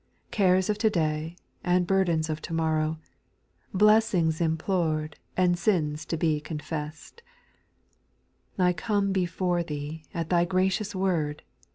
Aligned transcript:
Cares 0.31 0.67
of 0.67 0.79
to 0.79 0.89
day 0.89 1.35
and 1.63 1.85
burdens 1.85 2.27
of 2.27 2.41
to 2.41 2.53
morrow, 2.55 2.97
Blessings 3.71 4.41
implored 4.41 5.15
and 5.37 5.59
sins 5.59 6.07
to 6.07 6.17
be 6.17 6.41
confes 6.41 6.65
sed,— 6.95 7.21
I 8.57 8.73
come 8.73 9.11
before 9.11 9.61
Thee 9.61 10.01
at 10.11 10.29
Thy 10.31 10.43
gracious 10.43 10.95
word. 10.95 11.43